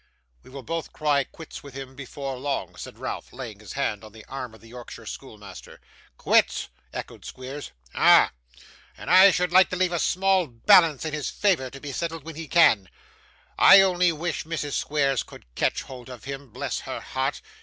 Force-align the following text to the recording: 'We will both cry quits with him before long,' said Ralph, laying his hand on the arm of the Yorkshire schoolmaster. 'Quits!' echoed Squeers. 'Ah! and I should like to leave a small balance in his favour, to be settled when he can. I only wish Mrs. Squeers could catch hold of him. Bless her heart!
'We 0.41 0.49
will 0.49 0.63
both 0.63 0.93
cry 0.93 1.23
quits 1.25 1.61
with 1.61 1.75
him 1.75 1.93
before 1.95 2.35
long,' 2.37 2.75
said 2.75 2.97
Ralph, 2.97 3.31
laying 3.31 3.59
his 3.59 3.73
hand 3.73 4.03
on 4.03 4.13
the 4.13 4.25
arm 4.25 4.55
of 4.55 4.61
the 4.61 4.69
Yorkshire 4.69 5.05
schoolmaster. 5.05 5.79
'Quits!' 6.17 6.69
echoed 6.91 7.23
Squeers. 7.23 7.69
'Ah! 7.93 8.31
and 8.97 9.11
I 9.11 9.29
should 9.29 9.51
like 9.51 9.69
to 9.69 9.75
leave 9.75 9.91
a 9.93 9.99
small 9.99 10.47
balance 10.47 11.05
in 11.05 11.13
his 11.13 11.29
favour, 11.29 11.69
to 11.69 11.79
be 11.79 11.91
settled 11.91 12.23
when 12.23 12.33
he 12.35 12.47
can. 12.47 12.89
I 13.59 13.81
only 13.81 14.11
wish 14.11 14.43
Mrs. 14.43 14.71
Squeers 14.73 15.21
could 15.21 15.45
catch 15.53 15.83
hold 15.83 16.09
of 16.09 16.23
him. 16.23 16.49
Bless 16.49 16.79
her 16.79 16.99
heart! 16.99 17.39